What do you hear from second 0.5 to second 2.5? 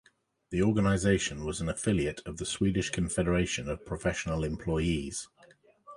organization was an affiliate of the